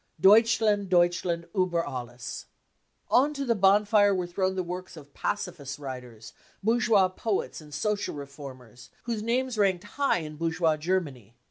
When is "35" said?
3.11-3.21